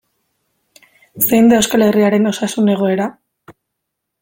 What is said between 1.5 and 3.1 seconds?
da Euskal Herriaren osasun egoera?